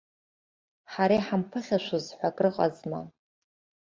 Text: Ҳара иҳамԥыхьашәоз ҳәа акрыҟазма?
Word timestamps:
Ҳара 0.91 1.15
иҳамԥыхьашәоз 1.19 2.05
ҳәа 2.17 2.29
акрыҟазма? 2.33 2.99